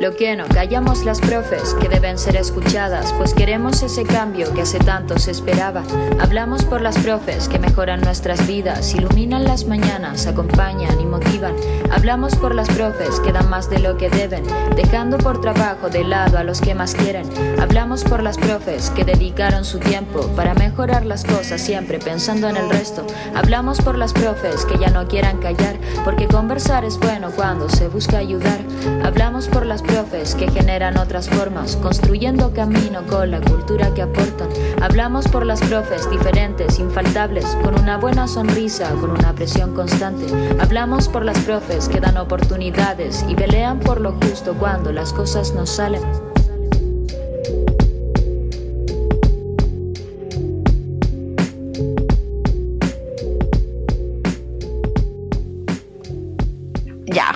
[0.00, 4.62] Lo que no callamos las profes, que deben ser escuchadas, pues queremos ese cambio que
[4.62, 5.82] hace tanto se esperaba.
[6.18, 11.54] Hablamos por las profes que mejoran nuestras vidas, iluminan las mañanas, acompañan y motivan.
[11.90, 14.42] Hablamos por las profes que dan más de lo que deben,
[14.74, 17.28] dejando por trabajo de lado a los que más quieren.
[17.60, 22.56] Hablamos por las profes que dedicaron su tiempo para mejorar las cosas siempre pensando en
[22.56, 23.06] el resto.
[23.34, 25.76] Hablamos por las profes que ya no quieran callar,
[26.06, 28.60] porque conversar es bueno cuando se busca ayudar.
[29.04, 34.48] Hablamos por las profes que generan otras formas, construyendo camino con la cultura que aportan.
[34.80, 40.26] Hablamos por las profes diferentes, infaltables, con una buena sonrisa, con una presión constante.
[40.60, 45.52] Hablamos por las profes que dan oportunidades y pelean por lo justo cuando las cosas
[45.54, 46.02] no salen.
[57.06, 57.34] Ya.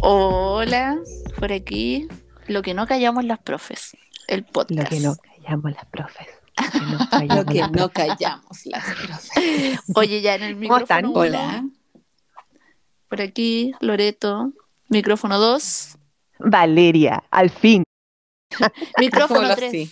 [0.00, 0.98] Hola,
[1.42, 2.06] por aquí.
[2.46, 3.96] Lo que no callamos las profes.
[4.28, 4.78] El podcast.
[4.78, 6.26] Lo que no callamos las profes.
[7.34, 9.80] Lo que no callamos las profes.
[9.96, 10.98] Oye, ya en el ¿Cómo están?
[10.98, 11.10] micrófono.
[11.10, 11.64] uno, Hola.
[13.08, 14.52] Por aquí, Loreto.
[14.88, 15.98] Micrófono 2.
[16.38, 17.82] Valeria, al fin.
[19.00, 19.72] Micrófono Hola, 3.
[19.72, 19.90] sí.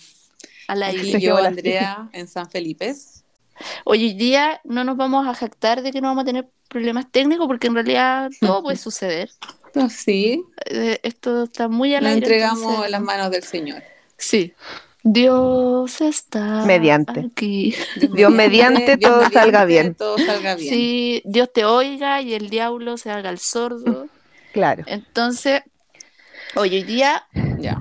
[0.69, 1.19] Al aire.
[1.19, 2.95] Yo, Andrea, en San Felipe.
[3.83, 7.47] Hoy día no nos vamos a jactar de que no vamos a tener problemas técnicos
[7.47, 9.29] porque en realidad todo puede suceder.
[9.73, 12.13] No, sí, Eh, Esto está muy lo aire.
[12.13, 13.83] entregamos entonces- en las manos del Señor.
[14.17, 14.53] Sí.
[15.03, 17.21] Dios está Mediante.
[17.31, 17.73] aquí.
[18.13, 19.95] Dios mediante, todo salga bien.
[19.95, 20.69] Todo salga bien.
[20.71, 24.07] Sí, Dios te oiga y el diablo se haga el sordo.
[24.53, 24.83] Claro.
[24.85, 25.61] Entonces,
[26.55, 27.23] hoy, hoy día
[27.59, 27.79] Ya.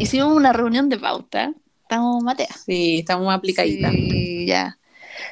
[0.00, 1.52] hicimos una reunión de pauta.
[1.82, 2.48] Estamos Matea.
[2.66, 3.92] Sí, estamos aplicaditas.
[3.92, 4.76] Sí, ya.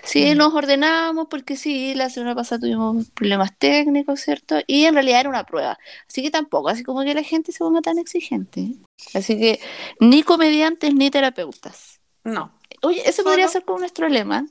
[0.02, 4.56] Sí, nos ordenamos porque sí, la semana pasada tuvimos problemas técnicos, ¿cierto?
[4.66, 5.78] Y en realidad era una prueba.
[6.08, 8.74] Así que tampoco, así como que la gente se ponga tan exigente.
[9.14, 9.60] Así que
[10.00, 12.00] ni comediantes ni terapeutas.
[12.24, 12.57] No.
[12.82, 14.44] Oye, ese podría ser como nuestro lema.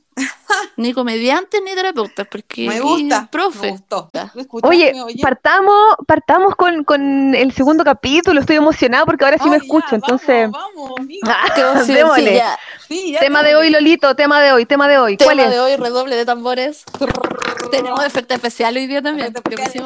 [0.76, 3.28] ni comediantes ni terapeutas, porque Me gusta.
[3.30, 3.66] profe.
[3.66, 4.10] Me gustó.
[4.12, 4.30] Ya.
[4.34, 5.22] ¿Lo escuchaste, Oye, oye?
[5.22, 8.40] partamos, partamos con, con el segundo capítulo.
[8.40, 9.94] Estoy emocionada porque ahora sí me Oh, ya, escucho.
[9.94, 11.20] Entonces, Vamos, vamos, amiga.
[11.26, 12.34] Ah, sí, démosle.
[12.34, 12.58] ya.
[12.86, 15.16] Sí, ya tema de hoy, Lolito, tema de hoy, tema de hoy.
[15.16, 15.54] ¿Cuál Tema es?
[15.54, 16.84] de hoy, redoble de tambores.
[17.70, 19.32] Tenemos efecto especial hoy día también.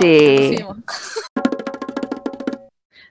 [0.00, 0.56] Sí.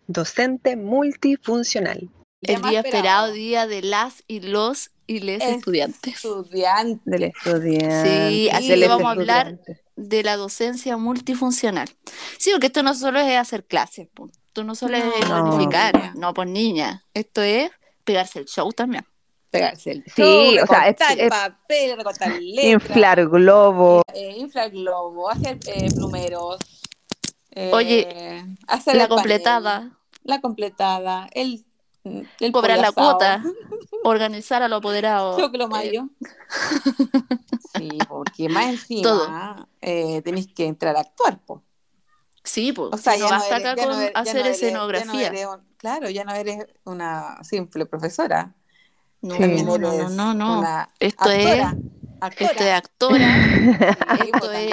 [0.07, 2.09] Docente multifuncional.
[2.41, 6.13] El día esperado día de las y los y les Es- estudiantes.
[6.15, 7.01] Estudiante.
[7.05, 8.03] Del estudiante.
[8.03, 9.59] Sí, así que vamos a hablar
[9.95, 11.89] de la docencia multifuncional.
[12.37, 14.07] Sí, porque esto no solo es hacer clases,
[14.47, 17.71] esto no solo es No, planificar, no, pues niña, esto es
[18.03, 19.05] pegarse el show también.
[19.49, 20.21] Pegarse el Sí,
[20.55, 22.71] show, o sea, es- es- papel, recortar letras.
[22.71, 24.01] Inflar globo.
[24.13, 26.57] eh, inflar globo, hacer eh, plumeros.
[27.53, 31.65] eh, Oye, hacer La panel, completada, la completada, el,
[32.03, 33.43] el cobrar la cuota,
[34.03, 35.37] organizar a los apoderados.
[35.39, 36.09] choclo eh, mayo.
[37.77, 39.67] Sí, porque más encima Todo.
[39.81, 41.63] eh, tenéis que entrar a actuar, po.
[42.43, 44.19] sí, pues, O sea, si no ya no basta eres- acá no con eres- ya
[44.19, 45.27] hacer no eres- ya no escenografía.
[45.27, 45.47] eres
[45.77, 48.53] claro, ya no eres una simple profesora.
[49.21, 49.39] No, Sí.
[49.41, 50.59] También no, no, eres no, no.
[50.59, 51.75] una Esto es, actora.
[52.19, 52.51] actora.
[52.51, 53.45] esto es actora,
[54.25, 54.71] esto es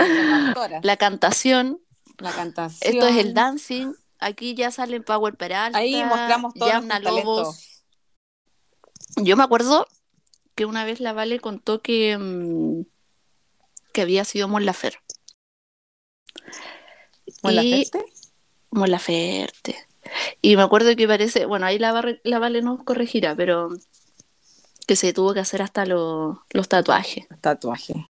[0.85, 1.81] la cantación,
[2.19, 2.93] La cantación.
[2.95, 3.93] esto es el dancing.
[4.21, 7.85] Aquí ya salen Power Peralta, Ahí mostramos todos Yamna nuestros Lobos.
[9.17, 9.87] Yo me acuerdo
[10.55, 12.83] que una vez la Vale contó que, mm,
[13.93, 14.99] que había sido Mon Lafer.
[17.43, 18.05] ¿Con la Y- Ferte?
[18.71, 19.77] Mon Laferte.
[20.43, 23.69] Y me acuerdo que parece, bueno, ahí la, la Vale nos corregirá, pero
[24.87, 27.27] que se tuvo que hacer hasta los, los tatuajes.
[27.41, 28.07] Tatuaje.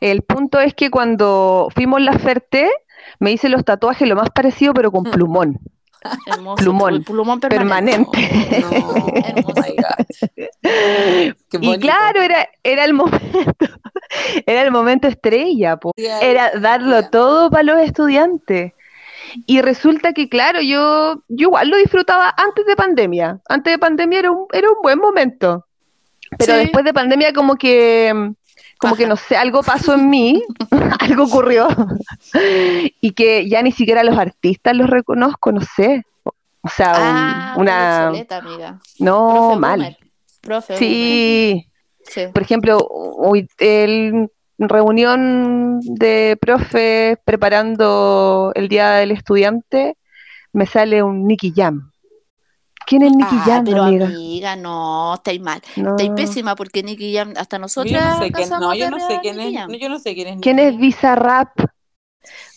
[0.00, 2.70] El punto es que cuando fuimos la Ferté,
[3.20, 5.10] me hice los tatuajes lo más parecido, pero con Mm.
[5.10, 5.58] plumón.
[6.26, 6.56] Hermoso.
[6.62, 6.94] Plumón.
[6.94, 8.10] el plumón permanente.
[8.12, 8.60] Permanente.
[8.60, 8.68] No,
[10.68, 13.20] oh Y claro, era, era el momento,
[14.46, 15.92] era el momento estrella, po.
[15.96, 18.72] era darlo todo para los estudiantes.
[19.46, 23.40] Y resulta que, claro, yo, yo igual lo disfrutaba antes de pandemia.
[23.48, 25.66] Antes de pandemia era un, era un buen momento.
[26.38, 26.58] Pero Sí.
[26.60, 28.32] después de pandemia como que,
[28.78, 30.42] como que no sé, algo pasó en mí,
[31.00, 31.68] algo ocurrió.
[33.00, 36.04] y que ya ni siquiera los artistas los reconozco, no sé.
[36.24, 38.06] O sea, un- Ah, una...
[38.08, 38.80] obsoleta, amiga.
[38.98, 39.78] No, Profe mal.
[39.78, 39.96] boomer.
[40.42, 41.66] Profe Sí,
[42.32, 44.28] por ejemplo, hoy el
[44.58, 49.96] reunión de profes preparando el día del estudiante,
[50.52, 51.90] me sale un Nicky Jam.
[52.86, 54.06] ¿Quién es Nicky Ah, Jam, pero amiga?
[54.06, 55.60] amiga, no, estáis mal.
[55.76, 55.90] No.
[55.90, 59.18] Estáis pésima porque Nicky Jam, hasta nosotros Yo no sé quién, no, yo no sé
[59.20, 59.70] quién Nicky es, Jam.
[59.70, 60.40] no, yo no sé quién es.
[60.40, 61.50] ¿Quién Nicky es Bizarrap?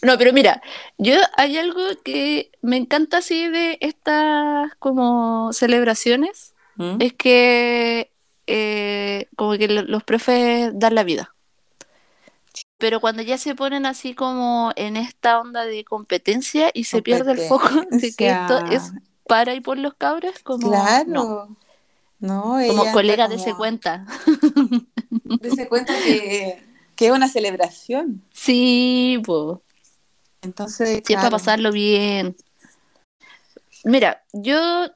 [0.02, 0.62] No, pero mira,
[0.98, 7.02] yo hay algo que me encanta así de estas como celebraciones, ¿Mm?
[7.02, 8.12] es que
[8.48, 11.36] eh, como que lo- los profes dan la vida.
[12.78, 17.34] Pero cuando ya se ponen así como en esta onda de competencia y se pierde
[17.34, 18.94] el foco de que esto es
[19.30, 21.06] para y por los cabros, como Claro.
[21.08, 21.56] no,
[22.20, 24.06] No, como colega está de como- cuenta.
[25.40, 26.62] Dese cuenta que,
[26.96, 28.22] que es una celebración.
[28.34, 29.60] Sí, pues.
[30.42, 32.36] Entonces, Sí, es para pasarlo bien.
[33.84, 34.88] Mira, yo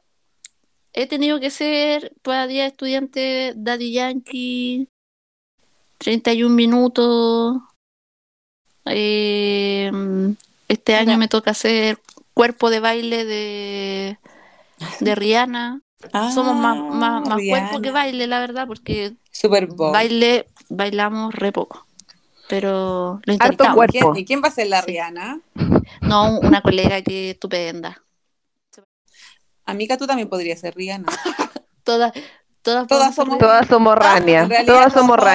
[0.93, 4.87] he tenido que ser para día de estudiante Daddy Yankee,
[5.99, 7.61] 31 minutos.
[8.85, 9.91] Eh,
[10.67, 11.99] este año me toca hacer
[12.33, 14.17] cuerpo de baile de,
[14.99, 15.81] de Rihanna.
[16.33, 21.51] Somos más, más, más cuerpo que Ah, baile, la verdad, porque Super baile bailamos re
[21.53, 21.85] poco.
[22.49, 23.75] Pero lo Harto intentamos.
[23.75, 24.11] cuerpo.
[24.11, 24.87] ¿Quién- ¿Y quién va a ser la Sí.
[24.87, 25.39] Rihanna?
[26.01, 28.01] No, una colega que es estupenda.
[29.65, 31.07] Amiga, tú también podrías ser Rihanna.
[31.85, 32.11] Todas,
[32.61, 35.25] todas, Todas somos- Todas somos Rania, todas somos son-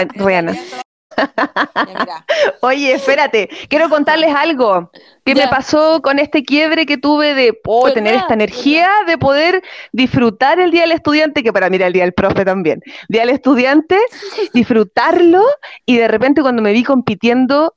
[1.87, 2.25] Mira,
[2.62, 4.91] Oye, espérate, quiero contarles algo
[5.25, 5.44] que Ya.
[5.44, 7.94] me pasó con este quiebre que tuve de oh, ¿Verdad?
[7.94, 9.62] tener esta energía de poder
[9.93, 12.81] disfrutar el Día del Estudiante, que para mí era el Día del Profe también.
[13.09, 13.99] Día del Estudiante,
[14.55, 15.43] disfrutarlo
[15.85, 17.75] y de repente cuando me vi compitiendo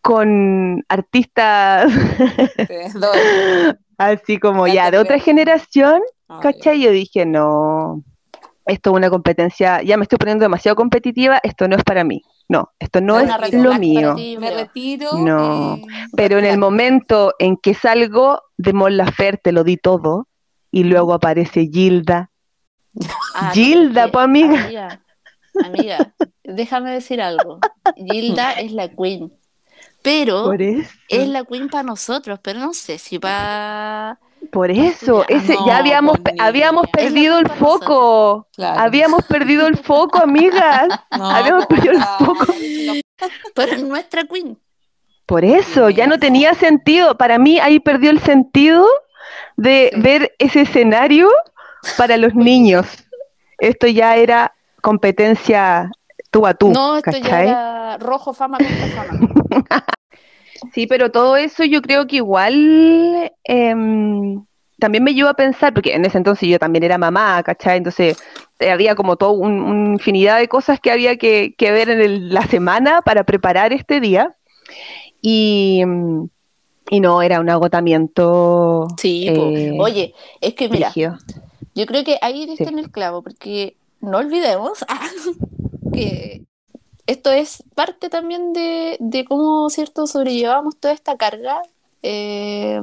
[0.00, 1.90] con artistas
[3.98, 6.00] así como Ya de otra generación,
[6.40, 6.80] ¿cachai?
[6.80, 8.02] Yo dije, no,
[8.66, 12.22] esto es una competencia, ya me estoy poniendo demasiado competitiva, esto no es para mí.
[12.48, 14.14] No, esto no es lo mío.
[14.14, 15.12] ti, Me retiro.
[15.14, 15.78] No,
[16.16, 20.28] Pero en el momento en que salgo de Mon Laferte lo di todo
[20.70, 22.30] y luego aparece Gilda.
[23.34, 24.64] Ah, Gilda, pues, amiga.
[24.64, 25.02] Amiga,
[25.64, 26.14] amiga,
[26.44, 27.58] déjame decir algo.
[27.96, 29.32] Gilda es la queen,
[30.02, 34.20] pero es la queen para nosotros, pero no sé si para...
[34.52, 38.46] Por eso, ese, No, ya habíamos, habíamos perdido el foco.
[38.54, 38.80] Claro.
[38.80, 40.88] Habíamos perdido el foco, amigas.
[41.18, 42.46] No, habíamos perdido el foco.
[43.54, 44.58] Pero es nuestra queen.
[45.26, 47.16] Por eso, ya no tenía sentido.
[47.16, 48.86] Para mí ahí perdió el sentido
[49.56, 50.00] de Sí.
[50.00, 51.28] ver ese escenario
[51.96, 52.86] para los niños.
[53.58, 55.90] Esto ya era competencia
[56.30, 59.84] tú a tú, no, esto ya era rojo fama contra fama.
[60.72, 64.44] Sí, pero todo eso yo creo que igual em,
[64.78, 67.78] también me llevó a pensar, porque en ese entonces yo también era mamá, ¿cachai?
[67.78, 68.16] Entonces
[68.58, 72.00] eh, había como toda un- una infinidad de cosas que había que, que ver en
[72.00, 74.34] el- la semana para preparar este día.
[75.22, 75.82] Y,
[76.90, 78.86] y no, era un agotamiento.
[78.98, 80.92] Sí, eh, oye, es que mira.
[81.74, 82.70] Yo creo que ahí diste Sí.
[82.72, 84.84] en el clavo, porque no olvidemos
[85.92, 86.42] que
[87.06, 91.62] esto es parte también de, de cómo, ¿cierto?, sobrellevamos toda esta carga
[92.02, 92.80] eh,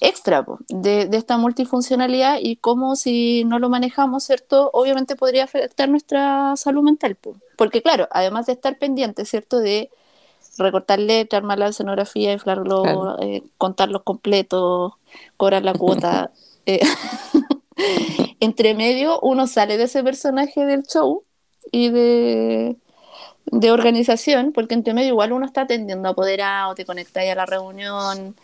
[0.00, 5.88] extra de, de esta multifuncionalidad y cómo si no lo manejamos, ¿cierto?, obviamente podría afectar
[5.88, 7.14] nuestra salud mental.
[7.14, 7.34] po.
[7.56, 9.90] Porque claro, además de estar pendiente, ¿cierto?, de
[10.58, 13.22] recortar letras, armar la escenografía, inflarlo, Claro.
[13.22, 14.92] eh, contar los completos,
[15.36, 16.30] cobrar la cuota.
[16.66, 16.80] eh,
[18.40, 21.24] entre medio uno sale de ese personaje del show
[21.70, 22.76] y de,
[23.46, 28.34] de organización, porque entre medio igual uno está atendiendo apoderado, te conectáis a la reunión,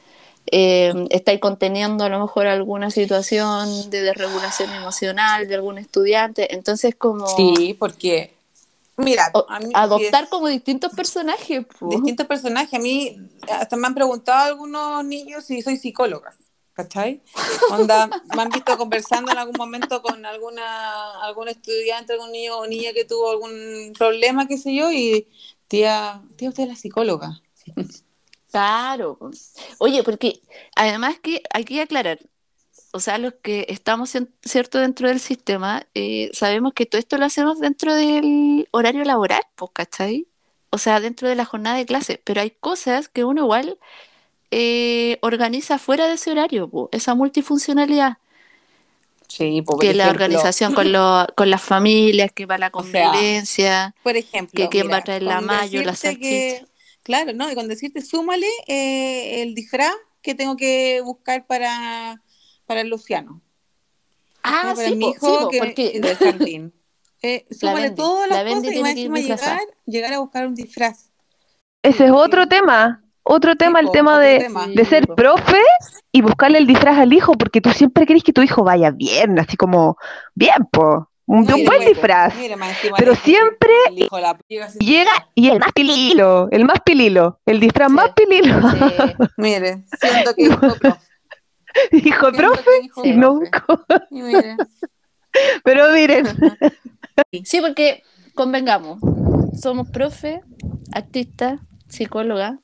[0.50, 6.94] eh, estáis conteniendo a lo mejor alguna situación de desregulación emocional de algún estudiante, entonces
[6.96, 8.32] como Sí, porque,
[8.96, 11.64] mira, o- a mí, adoptar como distintos personajes.
[11.78, 11.88] po.
[11.90, 12.74] distintos personajes.
[12.74, 13.18] A mí,
[13.50, 16.34] hasta me han preguntado algunos niños si soy psicóloga,
[16.78, 17.20] ¿cachai?
[17.72, 18.06] Onda,
[18.36, 22.92] me han visto conversando en algún momento con alguna algún estudiante, algún niño o niña
[22.92, 25.26] que tuvo algún problema, qué sé yo, y
[25.66, 27.40] tía, tía, usted es la psicóloga.
[28.52, 29.18] Claro.
[29.78, 30.40] Oye, porque
[30.76, 32.20] además que hay que aclarar,
[32.92, 37.24] o sea, los que estamos cierto dentro del sistema, eh, sabemos que todo esto lo
[37.24, 40.28] hacemos dentro del horario laboral, pues, ¿cachai?
[40.70, 43.78] O sea, dentro de la jornada de clase, pero hay cosas que uno igual
[44.50, 48.18] eh, organiza fuera de ese horario, po, esa multifuncionalidad,
[49.28, 53.12] Sí, por que la organización con, lo- con las familias, que va la O sea,
[53.12, 56.66] convivencia, Por ejemplo, que quién va a traer la mayo, la que-
[57.02, 57.50] claro, ¿no?
[57.50, 62.22] Y con decirte, súmale eh, el disfraz que tengo que buscar para,
[62.66, 63.42] para el Luciano.
[64.42, 66.72] ah, para sí, mi hijo sí, que, porque del jardín.
[67.20, 69.18] Eh, súmale Bendy, todas la las Bendy cosas y más encima
[69.86, 71.10] llegar a buscar un disfraz.
[71.82, 73.02] Ese es otro tema.
[73.30, 74.66] Otro tema, el tema de, tema.
[74.66, 75.60] de ser profe
[76.10, 79.38] y buscarle el disfraz al hijo, porque tú siempre querés que tu hijo vaya bien,
[79.38, 79.96] así como
[80.34, 81.10] bien, po.
[81.26, 82.34] Un, Mire, buen disfraz.
[82.36, 82.56] mire,
[82.96, 84.38] Pero siempre el hijo de la
[84.78, 87.94] llega y el más pililo, el más pililo, el disfraz Sí.
[87.94, 88.54] más pililo.
[88.70, 88.78] Sí.
[89.36, 90.94] Mire, siento que hijo profe.
[91.90, 93.62] Siento profe, que hijo y nunca.
[94.10, 94.56] Y mire,
[95.64, 96.26] Pero miren,
[97.44, 98.02] Sí, porque
[98.34, 98.98] convengamos,
[99.60, 100.40] somos profe,
[100.92, 101.58] artista,
[101.88, 102.58] psicóloga,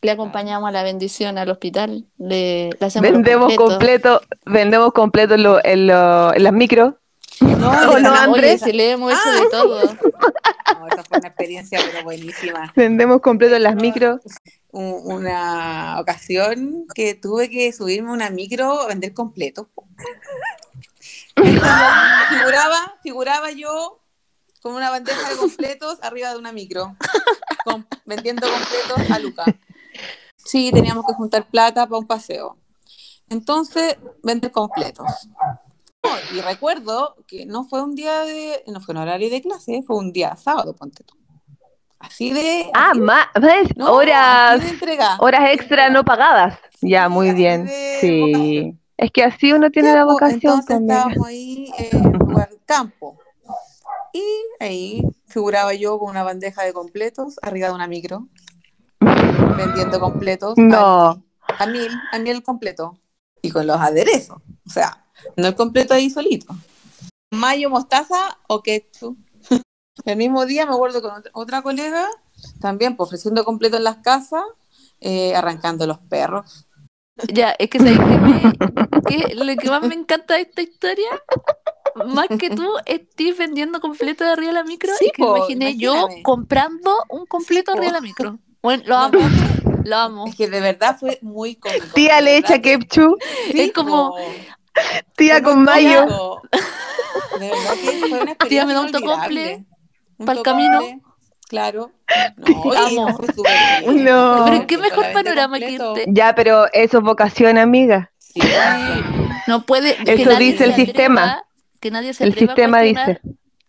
[0.00, 5.42] le acompañamos a la bendición al hospital, le, le hacemos vendemos completo, vendemos completo en,
[5.42, 6.98] lo- en, lo- en las micro.
[7.40, 8.62] no, ¿O de no, verdad, Andrés?
[8.62, 9.40] Oye, si le hemos hecho Ah.
[9.40, 9.82] de todo.
[10.78, 12.72] no, esa fue una experiencia pero buenísima.
[12.76, 14.20] Vendemos completo en las micro.
[14.70, 19.68] Un- una ocasión que tuve que subirme a una micro a vender completo.
[21.34, 24.00] figuraba, figuraba yo
[24.60, 26.96] con una bandeja de completos arriba de una micro,
[27.64, 29.44] con- vendiendo completos a Luca.
[30.48, 32.56] Sí, teníamos que juntar plata para un paseo.
[33.28, 35.06] Entonces, vender completos.
[36.34, 39.96] Y recuerdo que no fue un día de, no fue un horario de clase, fue
[39.96, 41.14] un día sábado, ponte tú.
[41.98, 43.26] Así de, Ah, así de- más,
[43.86, 45.16] horas, así de entrega.
[45.20, 46.58] horas extra no pagadas.
[46.80, 47.66] Ya, muy bien.
[47.66, 48.20] de Sí.
[48.20, 48.80] vocación.
[48.96, 50.96] Es que así uno tiene la vocación Entonces también.
[50.98, 53.18] estábamos ahí en un lugar campo.
[54.12, 54.24] Y
[54.60, 58.26] ahí figuraba yo con una bandeja de completos arriba de una micro,
[59.56, 60.54] vendiendo completos.
[60.56, 61.10] No.
[61.10, 61.22] al-
[61.58, 62.98] A mil, a mil el completo.
[63.42, 64.38] Y con los aderezos.
[64.66, 66.54] O sea, no el completo ahí solito.
[67.30, 69.16] Mayo, mostaza o ketchup.
[70.04, 72.06] El mismo día me acuerdo con otra, colega,
[72.60, 74.42] también pues, ofreciendo completo en las casas,
[75.00, 76.66] eh, arrancando los perros.
[77.32, 78.52] Ya, es que ¿sabes qué me-
[79.08, 81.08] qué- lo que más me encanta de esta historia,
[82.06, 85.36] más que tú, Steve vendiendo completo de arriba de la micro Sí, y que po,
[85.36, 88.38] imaginé yo comprando un completo Sí, arriba de la micro.
[88.62, 90.26] Bueno, lo amo, no, lo amo.
[90.26, 91.86] Es que de verdad fue muy cómico.
[91.94, 93.16] Tía le echa ketchup,
[93.52, 94.16] sí, Es como-
[95.16, 96.00] tía con mayo.
[96.06, 96.42] cómico.
[97.38, 99.64] De verdad que fue una experiencia Tía, me da un tocomple
[100.18, 100.80] pa'l tocomple, camino.
[101.48, 101.92] Claro.
[102.36, 103.16] No, oye, Amo.
[103.16, 104.04] fue súper bien.
[104.04, 104.44] No.
[104.46, 106.04] Pero qué mejor panorama que irte.
[106.08, 108.10] Ya, pero eso es vocación, amiga.
[108.18, 108.40] Sí,
[109.46, 109.96] No puede.
[110.10, 111.22] Eso dice el sistema.
[111.22, 111.42] atreva-
[111.80, 113.20] que nadie se El sistema dice.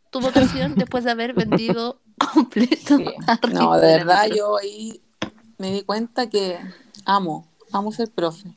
[0.09, 2.01] Tu vocación después de haber vendido
[2.33, 2.97] completo.
[2.97, 3.05] sí.
[3.27, 5.01] arriba No, de verdad, yo ahí
[5.57, 6.57] me di cuenta que
[7.05, 8.55] amo, amo ser profe.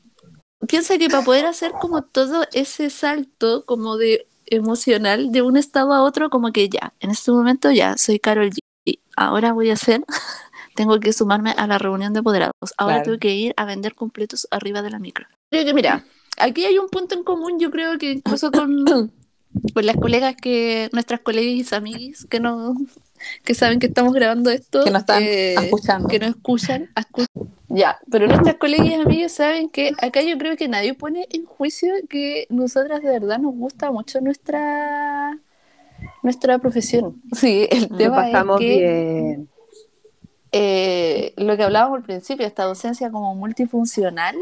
[0.67, 5.93] Piensa que para poder hacer como todo ese salto como de emocional de un estado
[5.93, 8.59] a otro, como que ya, en este momento ya soy Carol G.
[8.85, 10.03] Y ahora voy a hacer,
[10.75, 12.53] tengo que sumarme a la reunión de apoderados.
[12.77, 13.03] Ahora Claro.
[13.05, 15.25] tengo que ir a vender completos arriba de la micro.
[15.51, 16.05] Creo que mira,
[16.37, 18.85] aquí hay un punto en común, yo creo que incluso con,
[19.73, 22.75] con las colegas que, nuestras colegas y amiguis que no,
[23.43, 26.07] que saben que estamos grabando esto, Que nos están eh, escuchando.
[26.09, 27.25] que nos escuchan, escu-
[27.69, 31.45] ya, pero nuestras colegas y amigos saben que acá yo creo que nadie pone en
[31.45, 35.37] juicio que nosotras de verdad nos gusta mucho nuestra
[36.21, 37.21] nuestra profesión.
[37.33, 39.49] Sí, el Lo tema es que bien.
[40.51, 44.35] eh, lo que hablábamos al principio, esta docencia como multifuncional,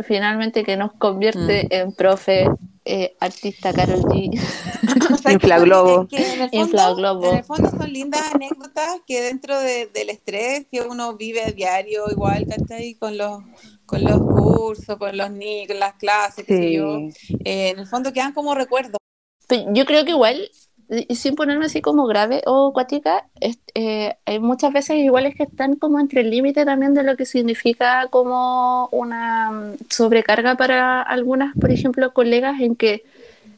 [0.00, 2.46] finalmente que nos convierte en profe,
[2.84, 4.30] eh, artista Carol G.
[5.14, 5.94] O sea, que Inflaglobo.
[5.96, 7.30] son- que en, el fondo, Inflaglobo.
[7.30, 11.50] en el fondo son lindas anécdotas que dentro de- del estrés que uno vive a
[11.50, 12.94] diario, igual, ¿cachai?
[12.94, 13.42] Con los,
[13.86, 16.98] con los cursos, con los niños, con las clases, qué sé yo.
[17.16, 17.36] Sí.
[17.44, 18.98] Eh, en el fondo quedan como recuerdos.
[19.46, 20.50] Pero Yo creo que igual,
[20.90, 23.26] y sin ponerme así como grave o cuática,
[23.74, 27.24] eh, hay muchas veces iguales que están como entre el límite también de lo que
[27.26, 33.02] significa como una mm, sobrecarga para algunas, por ejemplo, colegas en que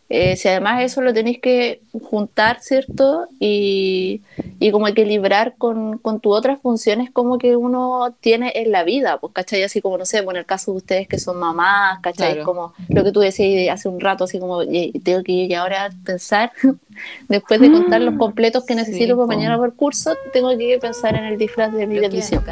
[0.08, 3.26] eh, si además eso lo tenéis que juntar, ¿cierto?
[3.40, 4.22] Y,
[4.60, 9.18] y como equilibrar con, con tus otras funciones como que uno tiene en la vida,
[9.18, 9.64] pues, ¿cachai?
[9.64, 12.34] Así como, no sé, bueno, en el caso de ustedes que son mamás, ¿cachai?
[12.34, 12.44] Claro.
[12.44, 15.90] Como lo que tú decías hace un rato, así como, "Ye- tengo que ir ahora
[16.04, 16.52] pensar,
[17.28, 21.14] después de contar los completos que necesito Sí, para mañana por curso, tengo que pensar
[21.16, 22.42] en el disfraz de mi bendición.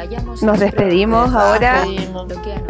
[0.41, 1.83] Nos despedimos ahora.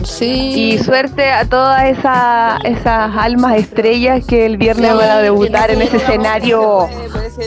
[0.03, 0.73] Sí.
[0.73, 5.71] Y suerte a todas esas, esas almas estrellas que el viernes Sí, van a debutar
[5.71, 6.87] en ese escenario.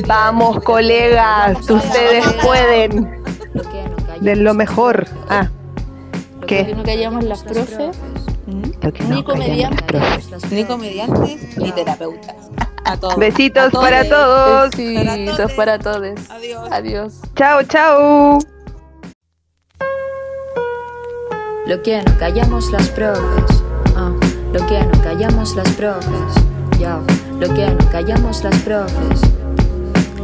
[0.06, 3.22] Vamos, colegas, ustedes pueden.
[4.20, 5.06] De lo mejor.
[5.28, 5.48] Ah,
[6.46, 6.74] Que ¿qué?
[6.74, 7.96] no callamos las profes,
[8.82, 9.80] Lo que ni no comediantes.
[9.92, 10.52] las profes.
[10.52, 12.47] Ni comediantes ni terapeutas.
[12.84, 13.16] A todos.
[13.16, 13.84] Besitos A todos.
[13.84, 14.70] para todos.
[14.76, 16.30] Besitos para todos.
[16.30, 16.68] Adiós.
[16.72, 17.20] Adiós.
[17.36, 18.38] Chao, chao.
[21.66, 23.62] Lo que no callamos las profes.
[24.52, 26.34] Lo que no callamos las profes.
[27.38, 29.20] Lo que no callamos las profes.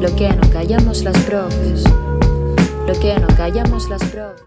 [0.00, 1.84] Lo que no callamos las profes.
[2.87, 4.44] Lo que no callamos las profes.